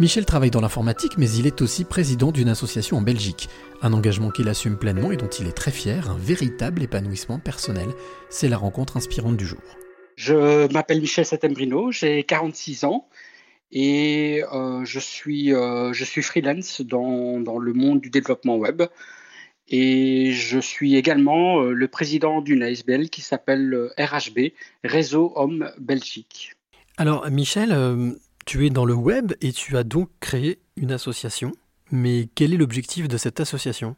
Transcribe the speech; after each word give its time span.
Michel 0.00 0.24
travaille 0.24 0.52
dans 0.52 0.60
l'informatique, 0.60 1.18
mais 1.18 1.28
il 1.28 1.48
est 1.48 1.60
aussi 1.60 1.84
président 1.84 2.30
d'une 2.30 2.48
association 2.48 2.98
en 2.98 3.02
Belgique. 3.02 3.48
Un 3.82 3.92
engagement 3.92 4.30
qu'il 4.30 4.48
assume 4.48 4.78
pleinement 4.78 5.10
et 5.10 5.16
dont 5.16 5.26
il 5.26 5.48
est 5.48 5.52
très 5.52 5.72
fier, 5.72 6.08
un 6.08 6.16
véritable 6.16 6.84
épanouissement 6.84 7.40
personnel. 7.40 7.88
C'est 8.30 8.48
la 8.48 8.58
rencontre 8.58 8.96
inspirante 8.96 9.36
du 9.36 9.44
jour. 9.44 9.58
Je 10.14 10.72
m'appelle 10.72 11.00
Michel 11.00 11.26
Satembrino, 11.26 11.90
j'ai 11.90 12.22
46 12.22 12.84
ans 12.84 13.08
et 13.72 14.44
euh, 14.52 14.84
je, 14.84 15.00
suis, 15.00 15.52
euh, 15.52 15.92
je 15.92 16.04
suis 16.04 16.22
freelance 16.22 16.80
dans, 16.80 17.40
dans, 17.40 17.58
le 17.58 17.72
monde 17.72 18.00
du 18.00 18.10
développement 18.10 18.56
web. 18.56 18.84
Et 19.66 20.30
je 20.30 20.60
suis 20.60 20.94
également 20.94 21.60
euh, 21.60 21.72
le 21.72 21.88
président 21.88 22.40
d'une 22.40 22.62
ASBL 22.62 23.10
qui 23.10 23.20
s'appelle 23.20 23.90
RHB, 23.98 24.52
Réseau 24.84 25.32
Homme 25.34 25.72
Belgique. 25.78 26.52
Alors 26.98 27.28
Michel, 27.30 27.72
tu 28.48 28.64
es 28.64 28.70
dans 28.70 28.86
le 28.86 28.94
web 28.94 29.34
et 29.42 29.52
tu 29.52 29.76
as 29.76 29.84
donc 29.84 30.08
créé 30.20 30.58
une 30.78 30.90
association. 30.90 31.52
Mais 31.90 32.30
quel 32.34 32.54
est 32.54 32.56
l'objectif 32.56 33.06
de 33.06 33.18
cette 33.18 33.40
association? 33.40 33.94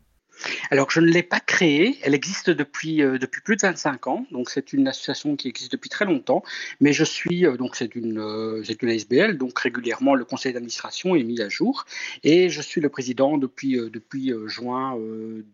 Alors, 0.73 0.91
je 0.91 0.99
ne 0.99 1.07
l'ai 1.07 1.23
pas 1.23 1.39
créée. 1.39 1.99
Elle 2.03 2.15
existe 2.15 2.51
depuis, 2.51 3.01
euh, 3.01 3.17
depuis 3.17 3.43
plus 3.43 3.55
de 3.55 3.63
25 3.63 4.09
ans. 4.09 4.27
Donc, 4.33 4.51
c'est 4.51 4.73
une 4.73 4.89
association 4.89 5.37
qui 5.37 5.47
existe 5.47 5.71
depuis 5.71 5.89
très 5.89 6.05
longtemps. 6.05 6.43
Mais 6.81 6.93
je 6.93 7.05
suis, 7.05 7.47
euh, 7.47 7.57
donc, 7.57 7.77
c'est 7.77 7.95
une, 7.95 8.19
euh, 8.19 8.65
une 8.65 8.89
ASBL. 8.89 9.39
Donc, 9.39 9.57
régulièrement, 9.57 10.17
le 10.17 10.25
conseil 10.25 10.53
d'administration 10.53 11.15
est 11.15 11.23
mis 11.23 11.41
à 11.41 11.49
jour. 11.49 11.85
Et 12.25 12.49
je 12.51 12.61
suis 12.61 12.81
le 12.81 12.89
président 12.89 13.39
depuis, 13.39 13.77
depuis 13.77 14.33
juin 14.47 14.99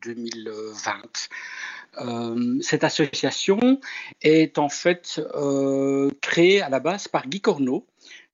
2020. 0.03 1.29
cette 2.63 2.85
association 2.85 3.79
est 4.23 4.59
en 4.59 4.71
fait 4.71 5.21
créée 6.23 6.63
à 6.63 6.71
la 6.71 6.81
base 6.81 7.09
par 7.09 7.27
Guy 7.27 7.41
Corneau, 7.41 7.87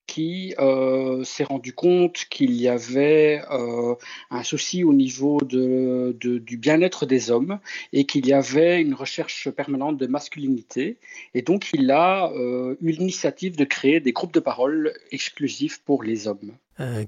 qui 0.06 0.55
euh, 0.59 1.24
s'est 1.24 1.45
rendu 1.45 1.73
compte 1.73 2.24
qu'il 2.29 2.52
y 2.52 2.69
avait 2.69 3.42
euh, 3.51 3.95
un 4.30 4.42
souci 4.42 4.84
au 4.84 4.92
niveau 4.92 5.38
du 5.42 6.56
bien-être 6.56 7.06
des 7.06 7.31
hommes 7.31 7.59
et 7.92 8.05
qu'il 8.05 8.27
y 8.27 8.33
avait 8.33 8.81
une 8.81 8.94
recherche 8.94 9.50
permanente 9.50 9.97
de 9.97 10.06
masculinité. 10.06 10.98
Et 11.34 11.42
donc, 11.42 11.70
il 11.72 11.91
a 11.91 12.31
euh, 12.33 12.77
eu 12.81 12.91
l'initiative 12.91 13.56
de 13.56 13.64
créer 13.64 14.00
des 14.00 14.12
groupes 14.12 14.34
de 14.34 14.41
parole 14.41 14.92
exclusifs 15.11 15.81
pour 15.84 16.03
les 16.03 16.28
hommes. 16.28 16.53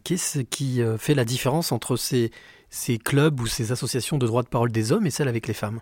Qu'est-ce 0.05 0.39
qui 0.39 0.81
fait 0.99 1.15
la 1.15 1.25
différence 1.25 1.73
entre 1.73 1.97
ces, 1.97 2.31
ces 2.71 2.97
clubs 2.97 3.41
ou 3.41 3.47
ces 3.47 3.73
associations 3.73 4.19
de 4.19 4.27
droit 4.27 4.45
de 4.45 4.49
parole 4.49 4.71
des 4.71 4.93
hommes 4.93 5.07
et 5.07 5.11
celles 5.11 5.27
avec 5.27 5.49
les 5.49 5.55
femmes? 5.55 5.81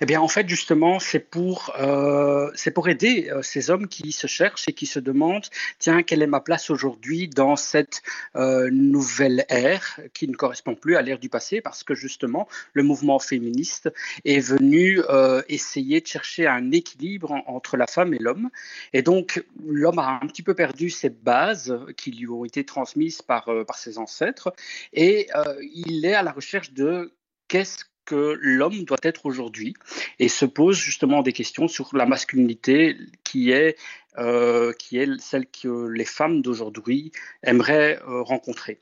Eh 0.00 0.06
bien, 0.06 0.20
en 0.20 0.28
fait, 0.28 0.48
justement, 0.48 0.98
c'est 0.98 1.20
pour, 1.20 1.74
euh, 1.78 2.50
pour 2.74 2.88
aider 2.88 3.28
euh, 3.30 3.42
ces 3.42 3.70
hommes 3.70 3.88
qui 3.88 4.12
se 4.12 4.26
cherchent 4.26 4.68
et 4.68 4.72
qui 4.72 4.86
se 4.86 4.98
demandent, 4.98 5.46
tiens, 5.78 6.02
quelle 6.02 6.22
est 6.22 6.28
ma 6.28 6.40
place 6.40 6.70
aujourd'hui 6.70 7.28
dans 7.28 7.56
cette 7.56 8.02
euh, 8.36 8.68
nouvelle 8.70 9.44
ère 9.48 10.00
qui 10.14 10.28
ne 10.28 10.34
correspond 10.34 10.74
plus 10.74 10.96
à 10.96 11.02
l'ère 11.02 11.18
du 11.18 11.28
passé, 11.28 11.60
parce 11.60 11.82
que 11.84 11.94
justement, 11.94 12.48
le 12.72 12.82
mouvement 12.82 13.18
féministe 13.18 13.90
est 14.24 14.40
venu 14.40 15.00
essayer 15.48 16.00
de 16.00 16.06
chercher 16.06 16.46
un 16.46 16.70
équilibre 16.72 17.42
entre 17.46 17.76
la 17.76 17.86
femme 17.86 18.14
et 18.14 18.18
l'homme. 18.18 18.50
Et 18.92 19.02
donc, 19.02 19.42
l'homme 19.66 19.98
a 19.98 20.18
un 20.22 20.26
petit 20.26 20.42
peu 20.42 20.54
perdu 20.54 20.90
ses 20.90 21.10
bases 21.10 21.76
qui 21.96 22.10
lui 22.12 22.28
ont 22.28 22.44
été 22.44 22.64
transmises 22.64 23.22
par, 23.22 23.48
par 23.66 23.78
ses 23.78 23.98
ancêtres, 23.98 24.52
et 24.92 25.28
il 25.74 26.04
est 26.04 26.14
à 26.14 26.22
la 26.22 26.32
recherche 26.32 26.72
de 26.72 27.12
qu'est-ce 27.48 27.84
que 28.08 28.38
l'homme 28.40 28.84
doit 28.84 28.98
être 29.02 29.26
aujourd'hui 29.26 29.74
et 30.18 30.28
se 30.28 30.46
pose 30.46 30.78
justement 30.78 31.20
des 31.20 31.34
questions 31.34 31.68
sur 31.68 31.94
la 31.94 32.06
masculinité 32.06 32.96
qui 33.22 33.50
est, 33.50 33.76
euh, 34.16 34.72
qui 34.72 34.96
est 34.98 35.20
celle 35.20 35.46
que 35.46 35.88
les 35.88 36.06
femmes 36.06 36.40
d'aujourd'hui 36.40 37.12
aimeraient 37.42 38.00
euh, 38.08 38.22
rencontrer. 38.22 38.80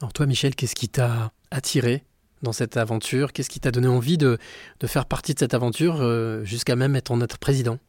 Alors 0.00 0.12
toi 0.12 0.26
Michel, 0.26 0.54
qu'est-ce 0.54 0.76
qui 0.76 0.88
t'a 0.88 1.32
attiré 1.50 2.04
dans 2.42 2.52
cette 2.52 2.76
aventure? 2.76 3.32
Qu'est-ce 3.32 3.50
qui 3.50 3.58
t'a 3.58 3.72
donné 3.72 3.88
envie 3.88 4.16
de, 4.16 4.38
faire 4.86 5.06
partie 5.06 5.34
de 5.34 5.40
cette 5.40 5.54
aventure 5.54 6.00
euh, 6.00 6.44
jusqu'à 6.44 6.76
même 6.76 6.94
être 6.94 7.16
notre 7.16 7.38
président? 7.38 7.80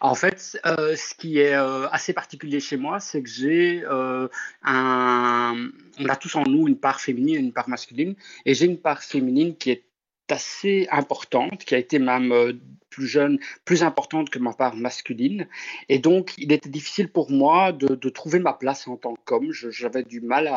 En 0.00 0.14
fait, 0.14 0.58
euh, 0.66 0.96
ce 0.96 1.14
qui 1.14 1.38
est 1.38 1.54
euh, 1.54 1.88
assez 1.90 2.12
particulier 2.12 2.60
chez 2.60 2.76
moi, 2.76 3.00
c'est 3.00 3.22
que 3.22 3.28
j'ai 3.28 3.82
euh, 3.84 4.28
un. 4.62 5.70
On 5.98 6.08
a 6.08 6.16
tous 6.16 6.34
en 6.36 6.44
nous 6.44 6.68
une 6.68 6.78
part 6.78 7.00
féminine 7.00 7.36
et 7.36 7.40
une 7.40 7.52
part 7.52 7.68
masculine, 7.68 8.14
et 8.44 8.54
j'ai 8.54 8.66
une 8.66 8.78
part 8.78 9.02
féminine 9.02 9.56
qui 9.56 9.70
est 9.70 9.84
assez 10.28 10.88
importante, 10.90 11.64
qui 11.64 11.74
a 11.74 11.78
été 11.78 11.98
même 11.98 12.60
plus 12.90 13.06
jeune, 13.06 13.38
plus 13.64 13.82
importante 13.82 14.28
que 14.28 14.38
ma 14.38 14.52
part 14.52 14.74
masculine. 14.74 15.46
Et 15.88 15.98
donc, 15.98 16.32
il 16.36 16.52
était 16.52 16.68
difficile 16.68 17.08
pour 17.08 17.30
moi 17.30 17.72
de, 17.72 18.08
trouver 18.08 18.40
ma 18.40 18.52
place 18.52 18.88
en 18.88 18.96
tant 18.96 19.14
qu'homme. 19.24 19.52
J'avais 19.52 20.02
du 20.02 20.20
mal 20.20 20.50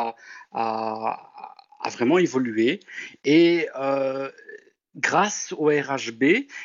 à, 0.51 1.19
vraiment 1.91 2.17
évoluer. 2.17 2.79
Et 3.25 3.67
grâce 4.95 5.53
au 5.55 5.67
RHB, 5.67 6.23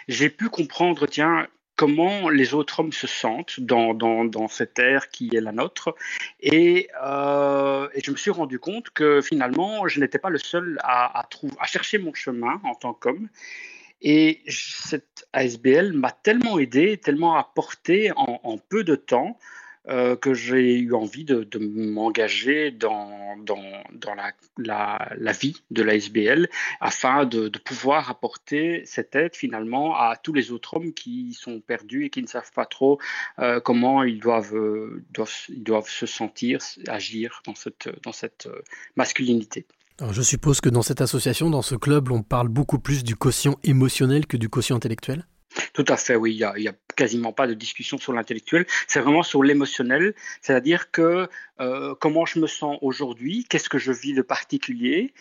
j'ai 0.08 0.31
pu 0.31 0.48
comprendre, 0.48 1.06
tiens, 1.06 1.46
comment 1.77 2.29
les 2.29 2.55
autres 2.55 2.81
hommes 2.81 2.93
se 2.93 3.07
sentent 3.07 3.61
dans, 3.61 3.95
dans, 3.95 4.49
cette 4.49 4.79
ère 4.79 5.09
qui 5.11 5.31
est 5.35 5.41
la 5.41 5.53
nôtre. 5.53 5.95
Et, 6.41 6.89
euh, 7.03 7.89
et, 7.95 8.01
je 8.05 8.11
me 8.11 8.17
suis 8.17 8.31
rendu 8.31 8.59
compte 8.59 8.91
que 8.91 9.21
finalement, 9.21 9.87
je 9.89 10.01
n'étais 10.01 10.19
pas 10.19 10.31
le 10.31 10.39
seul 10.39 10.79
à, 10.83 11.21
à, 11.21 11.29
à 11.59 11.67
chercher 11.67 11.99
mon 11.99 12.15
chemin 12.15 12.61
en 12.65 12.75
tant 12.75 12.95
qu'homme. 12.95 13.29
Et 14.03 14.43
cette 14.49 15.27
ASBL 15.33 15.93
m'a 15.95 16.11
tellement 16.11 16.59
aidé, 16.59 16.99
tellement 16.99 17.37
apporté 17.37 18.12
en 18.17 18.59
peu 18.69 18.85
de 18.85 18.97
temps 18.97 19.39
euh, 19.89 20.17
que 20.17 20.33
j'ai 20.33 20.78
eu 20.78 20.95
envie 20.95 21.25
de, 21.25 21.47
m'engager 21.59 22.71
dans, 22.71 23.37
la, 24.56 25.33
vie 25.33 25.62
de 25.71 25.83
la 25.83 25.95
SBL 25.95 26.49
afin 26.81 27.27
de, 27.27 27.50
pouvoir 27.59 28.11
apporter 28.11 28.83
cette 28.87 29.15
aide 29.15 29.34
finalement 29.34 29.94
à 29.94 30.17
tous 30.17 30.33
les 30.33 30.53
autres 30.53 30.75
hommes 30.75 30.94
qui 30.94 31.34
sont 31.34 31.61
perdus 31.61 32.06
et 32.06 32.11
qui 32.11 32.23
ne 32.23 32.27
savent 32.27 32.53
pas 32.53 32.65
trop 32.67 32.99
euh, 33.39 33.61
comment 33.61 34.03
ils 34.03 34.21
doivent, 34.21 34.56
doivent, 35.11 35.34
ils 35.49 35.62
doivent 35.62 35.89
se 35.89 36.06
sentir, 36.06 36.61
agir 36.89 37.43
dans 37.44 37.55
cette, 37.55 38.47
euh, 38.47 38.62
masculinité. 38.97 39.67
Je 40.11 40.23
suppose 40.23 40.61
que 40.61 40.69
dans 40.69 40.83
cette 40.83 41.03
association, 41.03 41.50
dans 41.50 41.62
ce 41.62 41.75
club, 41.75 42.11
on 42.11 42.23
parle 42.23 42.49
beaucoup 42.49 42.78
plus 42.78 43.05
du 43.05 43.17
quotient 43.17 43.59
émotionnel 43.62 44.27
que 44.27 44.37
du 44.37 44.49
quotient 44.49 44.77
intellectuel? 44.77 45.27
Tout 45.72 45.84
à 45.88 45.97
fait, 45.97 46.16
oui. 46.16 46.32
Il 46.32 46.62
n'y 46.62 46.69
a, 46.69 46.75
quasiment 46.97 47.32
pas 47.32 47.47
de 47.47 47.54
discussion 47.54 47.98
sur 47.98 48.12
l'intellectuel. 48.12 48.66
C'est 48.87 49.00
vraiment 49.00 49.22
sur 49.22 49.42
l'émotionnel. 49.42 50.15
C'est-à-dire 50.42 50.91
que 50.91 51.28
euh, 51.60 51.94
comment 52.00 52.25
je 52.25 52.38
me 52.38 52.47
sens 52.47 52.78
aujourd'hui, 52.82 53.44
qu'est-ce 53.48 53.69
que 53.69 53.78
je 53.78 53.93
vis 53.93 54.14
de 54.14 54.22
particulier 54.22 55.12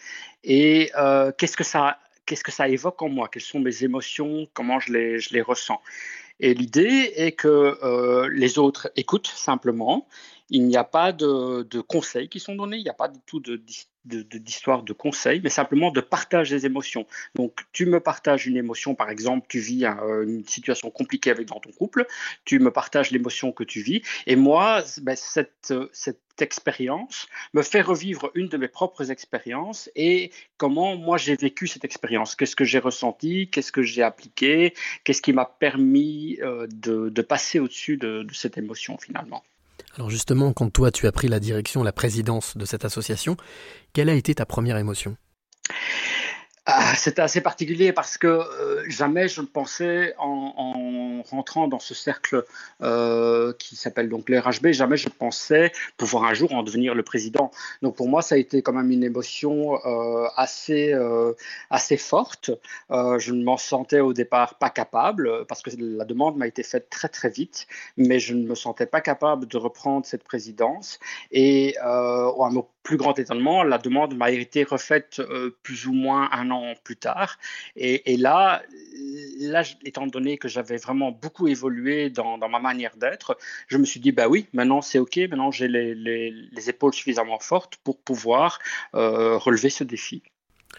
et 0.43 0.91
euh, 0.97 1.31
qu'est-ce 1.37 1.57
que 1.57 1.63
ça 1.63 1.99
qu'est-ce 2.25 2.43
que 2.43 2.51
ça 2.51 2.69
évoque 2.69 3.01
en 3.01 3.09
moi, 3.09 3.27
quelles 3.27 3.41
sont 3.41 3.59
mes 3.59 3.83
émotions, 3.83 4.47
comment 4.53 4.79
je 4.79 4.93
les, 4.93 5.19
je 5.19 5.33
les 5.33 5.41
ressens. 5.41 5.81
Et 6.39 6.53
l'idée 6.53 7.11
est 7.15 7.33
que 7.33 7.77
euh, 7.83 8.29
les 8.29 8.57
autres 8.59 8.91
écoutent 8.95 9.27
simplement. 9.27 10.07
Il 10.49 10.65
n'y 10.67 10.77
a 10.77 10.83
pas 10.83 11.11
de, 11.11 11.63
de, 11.63 11.81
conseils 11.81 12.29
qui 12.29 12.39
sont 12.39 12.55
donnés, 12.55 12.77
il 12.77 12.83
n'y 12.83 12.89
a 12.89 12.93
pas 12.93 13.07
du 13.07 13.19
tout 13.25 13.39
de, 13.39 13.61
d'histoire 14.05 14.83
de, 14.83 14.87
de, 14.87 14.93
conseils, 14.93 15.41
mais 15.43 15.49
simplement 15.49 15.91
de 15.91 16.01
partage 16.01 16.49
des 16.49 16.65
émotions. 16.65 17.05
Donc, 17.35 17.61
tu 17.71 17.85
me 17.85 17.99
partages 17.99 18.47
une 18.47 18.57
émotion, 18.57 18.95
par 18.95 19.09
exemple, 19.09 19.47
tu 19.49 19.59
vis 19.59 19.85
une 19.85 20.45
situation 20.45 20.89
compliquée 20.89 21.31
avec 21.31 21.47
dans 21.47 21.59
ton 21.59 21.71
couple, 21.71 22.05
tu 22.45 22.59
me 22.59 22.71
partages 22.71 23.11
l'émotion 23.11 23.51
que 23.51 23.63
tu 23.63 23.81
vis, 23.81 24.01
et 24.27 24.35
moi, 24.35 24.83
ben, 25.01 25.15
cette, 25.15 25.73
cette 25.91 26.19
expérience 26.41 27.27
me 27.53 27.61
fait 27.61 27.81
revivre 27.81 28.31
une 28.33 28.47
de 28.47 28.57
mes 28.57 28.67
propres 28.67 29.11
expériences 29.11 29.89
et 29.95 30.31
comment 30.57 30.95
moi 30.95 31.17
j'ai 31.17 31.35
vécu 31.35 31.67
cette 31.67 31.85
expérience, 31.85 32.35
qu'est-ce 32.35 32.55
que 32.55 32.65
j'ai 32.65 32.79
ressenti, 32.79 33.49
qu'est-ce 33.49 33.71
que 33.71 33.83
j'ai 33.83 34.03
appliqué, 34.03 34.73
qu'est-ce 35.03 35.21
qui 35.21 35.33
m'a 35.33 35.45
permis 35.45 36.39
euh, 36.41 36.67
de, 36.71 37.09
de, 37.09 37.21
passer 37.21 37.59
au-dessus 37.59 37.97
de, 37.97 38.23
de 38.23 38.33
cette 38.33 38.57
émotion 38.57 38.97
finalement? 38.97 39.43
Alors 39.95 40.09
justement, 40.09 40.53
quand 40.53 40.69
toi 40.69 40.91
tu 40.91 41.07
as 41.07 41.11
pris 41.11 41.27
la 41.27 41.39
direction, 41.39 41.83
la 41.83 41.91
présidence 41.91 42.57
de 42.57 42.65
cette 42.65 42.85
association, 42.85 43.37
quelle 43.93 44.09
a 44.09 44.13
été 44.13 44.33
ta 44.35 44.45
première 44.45 44.77
émotion? 44.77 45.17
Ah, 46.65 46.93
C'était 46.95 47.21
assez 47.21 47.41
particulier 47.41 47.91
parce 47.91 48.17
que 48.17 48.27
euh, 48.27 48.85
jamais 48.87 49.27
je 49.27 49.41
pensais 49.41 50.15
en, 50.17 51.21
rentrant 51.29 51.67
dans 51.67 51.79
ce 51.79 51.93
cercle 51.93 52.45
euh, 52.81 53.51
qui 53.59 53.75
s'appelle 53.75 54.07
donc 54.07 54.29
le 54.29 54.39
RHB, 54.39 54.71
jamais 54.71 54.95
je 54.95 55.09
pensais 55.09 55.73
pouvoir 55.97 56.23
un 56.23 56.33
jour 56.33 56.53
en 56.53 56.63
devenir 56.63 56.95
le 56.95 57.03
président. 57.03 57.51
Donc 57.81 57.97
pour 57.97 58.07
moi, 58.07 58.21
ça 58.21 58.35
a 58.35 58.37
été 58.37 58.61
quand 58.61 58.71
même 58.71 58.91
une 58.91 59.03
émotion 59.03 59.77
euh, 59.85 60.27
assez, 60.37 60.93
forte. 61.97 62.51
je 62.89 63.31
ne 63.33 63.43
m'en 63.43 63.57
sentais 63.57 63.99
au 63.99 64.13
départ 64.13 64.57
pas 64.57 64.69
capable 64.69 65.45
parce 65.47 65.61
que 65.63 65.71
la 65.77 66.05
demande 66.05 66.37
m'a 66.37 66.47
été 66.47 66.63
faite 66.63 66.89
très 66.89 67.09
très 67.09 67.29
vite, 67.29 67.67
mais 67.97 68.19
je 68.19 68.33
ne 68.33 68.47
me 68.47 68.55
sentais 68.55 68.85
pas 68.85 69.01
capable 69.01 69.47
de 69.47 69.57
reprendre 69.57 70.05
cette 70.05 70.23
présidence. 70.23 70.99
Et 71.31 71.75
à 71.79 72.49
plus 72.83 72.97
grand 72.97 73.17
étonnement, 73.17 73.63
la 73.63 73.77
demande 73.77 74.15
m'a 74.15 74.29
été 74.29 74.63
refaite 74.63 75.19
euh, 75.19 75.55
plus 75.63 75.87
ou 75.87 75.93
moins 75.93 76.29
un 76.33 76.51
an 76.51 76.73
plus 76.83 76.97
tard. 76.97 77.37
Et, 77.75 78.17
là, 78.17 78.61
là, 79.39 79.63
étant 79.85 80.05
donné 80.05 80.37
que 80.37 80.49
j'avais 80.49 80.77
vraiment 80.77 81.11
beaucoup 81.11 81.47
évolué 81.47 82.09
dans, 82.09 82.37
ma 82.37 82.59
manière 82.59 82.95
d'être, 82.97 83.37
je 83.67 83.77
me 83.77 83.85
suis 83.85 83.99
dit, 83.99 84.11
bah 84.11 84.27
oui, 84.27 84.47
maintenant 84.53 84.81
c'est 84.81 84.99
OK, 84.99 85.17
maintenant 85.17 85.49
j'ai 85.49 85.67
les, 85.67 86.69
épaules 86.69 86.93
suffisamment 86.93 87.39
fortes 87.39 87.77
pour 87.83 87.97
pouvoir 87.97 88.59
euh, 88.95 89.37
relever 89.37 89.69
ce 89.69 89.83
défi. 89.83 90.21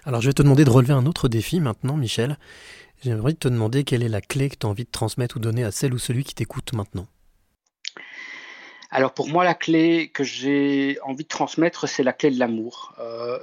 Alors 0.05 0.21
je 0.21 0.29
vais 0.29 0.33
te 0.33 0.43
demander 0.43 0.65
de 0.65 0.71
relever 0.71 0.93
un 0.93 1.07
autre 1.07 1.29
défi 1.29 1.61
maintenant, 1.61 1.97
Michel. 1.97 2.39
J'aimerais 3.03 3.35
te 3.35 3.49
demander 3.49 3.85
quelle 3.85 4.03
est 4.03 4.09
la 4.09 4.21
clé 4.21 4.49
que 4.49 4.57
tu 4.57 4.67
as 4.67 4.71
envie 4.71 4.85
de 4.85 4.91
transmettre 4.91 5.37
ou 5.37 5.41
donner 5.41 5.65
à 5.65 5.71
celle 5.71 5.93
ou 5.93 5.99
celui 5.99 6.25
qui 6.25 6.35
t'écoute 6.35 6.73
maintenant. 6.73 7.07
Alors 8.91 9.13
pour 9.13 9.29
moi, 9.29 9.45
la 9.45 9.55
clé 9.55 10.11
que 10.13 10.25
j'ai 10.25 10.99
envie 11.03 11.25
de 11.25 11.29
transmettre, 11.29 11.89
c'est 11.89 12.03
la 12.03 12.13
clé 12.13 12.31
de 12.31 12.39
l'amour. 12.39 12.95
Euh, 12.99 13.39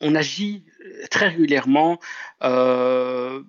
on, 0.00 0.14
agit 0.14 0.64
très 1.10 1.28
régulièrement 1.28 1.98
euh, 2.42 3.42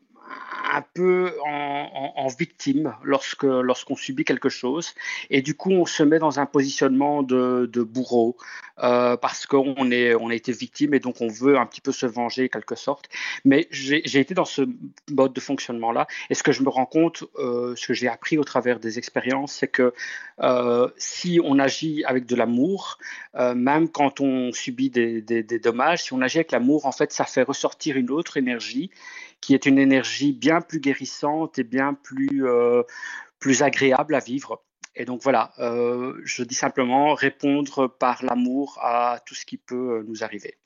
un 0.72 0.84
peu 0.94 1.34
en, 1.46 2.28
victime 2.40 2.96
lorsque 3.04 3.44
lorsqu'on 3.44 3.98
subit 3.98 4.24
quelque 4.24 4.48
chose. 4.48 4.94
Et 5.30 5.42
du 5.42 5.54
coup 5.54 5.72
on 5.72 5.86
se 5.86 6.02
met 6.02 6.18
dans 6.18 6.40
un 6.40 6.46
positionnement 6.46 7.24
de, 7.24 7.68
bourreau 7.84 8.38
euh, 8.82 9.18
parce 9.18 9.46
qu'on 9.46 9.92
est 9.92 10.16
on 10.16 10.30
a 10.30 10.36
été 10.36 10.52
victime 10.54 10.94
et 10.94 11.00
donc 11.00 11.20
on 11.20 11.28
veut 11.28 11.58
un 11.58 11.66
petit 11.66 11.82
peu 11.82 11.92
se 11.92 12.06
venger 12.06 12.48
quelque 12.48 12.76
sorte. 12.76 13.10
Mais 13.44 13.68
j'ai 13.72 14.20
été 14.20 14.34
dans 14.34 14.46
ce 14.46 14.62
mode 15.12 15.34
de 15.34 15.42
fonctionnement 15.42 15.92
là 15.92 16.08
et 16.30 16.36
ce 16.36 16.44
que 16.44 16.54
je 16.54 16.64
me 16.64 16.70
rends 16.70 16.86
compte 16.86 17.26
euh, 17.38 17.76
ce 17.76 17.88
que 17.88 17.94
j'ai 17.94 18.08
appris 18.08 18.38
au 18.38 18.44
travers 18.44 18.80
des 18.80 18.98
expériences 18.98 19.54
c'est 19.54 19.68
que 19.68 19.94
euh, 20.40 20.88
si 20.98 21.42
on 21.44 21.60
agit 21.60 22.06
avec 22.06 22.26
de 22.26 22.36
l'amour 22.36 22.98
même 23.56 23.90
quand 23.90 24.22
on 24.22 24.52
subit 24.52 24.90
des, 24.90 25.22
des 25.22 25.60
dommages 25.60 26.04
si 26.04 26.14
on 26.14 26.22
agit 26.22 26.38
avec 26.38 26.52
l'amour 26.52 26.86
en 26.86 26.92
fait 26.92 27.12
ça 27.12 27.26
fait 27.26 27.44
ressortir 27.44 27.98
une 27.98 28.12
autre 28.12 28.38
énergie 28.38 28.92
qui 29.42 29.56
est 29.56 29.66
une 29.66 29.80
énergie 29.80 30.32
bien 30.32 30.61
plus 30.62 30.80
guérissante 30.80 31.60
et 31.60 31.64
bien 31.64 31.94
plus, 31.94 32.46
euh, 32.48 32.84
plus 33.40 33.64
agréable 33.64 34.16
à 34.16 34.20
vivre. 34.20 34.64
Et 34.96 35.06
donc 35.06 35.22
voilà, 35.24 35.54
euh, 35.60 36.20
je 36.26 36.44
dis 36.44 36.56
simplement 36.56 37.14
répondre 37.14 37.88
par 37.88 38.24
l'amour 38.24 38.78
à 38.82 39.20
tout 39.26 39.36
ce 39.36 39.46
qui 39.46 39.58
peut 39.58 40.00
euh, 40.00 40.04
nous 40.06 40.24
arriver. 40.24 40.58